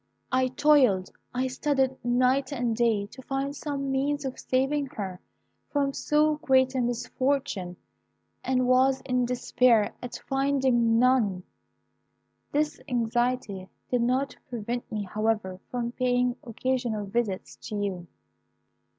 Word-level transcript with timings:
I 0.31 0.47
toiled, 0.47 1.11
I 1.31 1.45
studied 1.45 2.03
night 2.03 2.51
and 2.51 2.75
day 2.75 3.05
to 3.05 3.21
find 3.21 3.55
some 3.55 3.91
means 3.91 4.25
of 4.25 4.39
saving 4.39 4.87
her 4.97 5.21
from 5.69 5.93
so 5.93 6.37
great 6.37 6.73
a 6.73 6.81
misfortune, 6.81 7.77
and 8.43 8.65
was 8.67 9.01
in 9.01 9.25
despair 9.27 9.93
at 10.01 10.17
finding 10.27 10.97
none. 10.97 11.43
"This 12.51 12.81
anxiety 12.89 13.69
did 13.91 14.01
not 14.01 14.35
prevent 14.49 14.91
me, 14.91 15.03
however, 15.03 15.59
from 15.69 15.91
paying 15.91 16.35
occasional 16.43 17.05
visits 17.05 17.55
to 17.69 17.75
you. 17.75 18.07